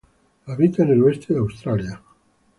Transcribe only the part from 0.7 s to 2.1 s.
en el oeste de Australia.